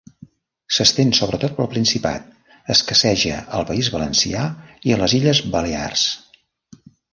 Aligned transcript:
S'estén 0.77 1.11
sobretot 1.17 1.53
pel 1.59 1.69
Principat; 1.73 2.31
escasseja 2.77 3.37
al 3.59 3.69
País 3.73 3.91
Valencià 3.99 4.49
i 4.89 4.97
a 4.97 5.01
les 5.05 5.17
illes 5.21 5.45
Balears. 5.59 6.11